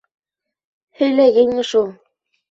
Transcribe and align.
—Һөйләгәйнең 1.01 1.61
шул. 1.73 1.93